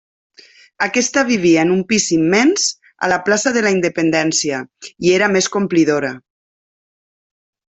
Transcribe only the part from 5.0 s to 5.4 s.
i era